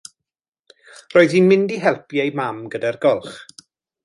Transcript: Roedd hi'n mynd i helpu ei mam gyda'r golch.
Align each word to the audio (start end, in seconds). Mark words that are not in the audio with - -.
Roedd 1.15 1.35
hi'n 1.39 1.49
mynd 1.51 1.75
i 1.75 1.77
helpu 1.85 2.21
ei 2.25 2.35
mam 2.41 2.63
gyda'r 2.77 3.01
golch. 3.05 3.39